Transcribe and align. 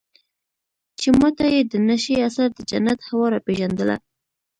چې 0.99 1.07
ما 1.19 1.29
ته 1.37 1.45
يې 1.53 1.61
د 1.71 1.73
نشې 1.87 2.15
اثر 2.27 2.47
د 2.53 2.59
جنت 2.69 2.99
هوا 3.07 3.27
راپېژندله. 3.35 3.95